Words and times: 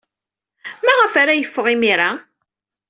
Maɣef 0.85 1.13
ara 1.21 1.33
yeffeɣ 1.35 1.65
imir-a? 1.73 2.11